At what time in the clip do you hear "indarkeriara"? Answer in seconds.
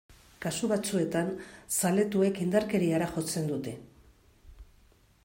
2.47-3.11